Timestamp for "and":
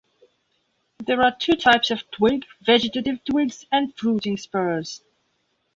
3.71-3.95